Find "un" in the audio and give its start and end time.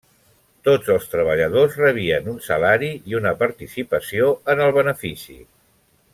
2.33-2.39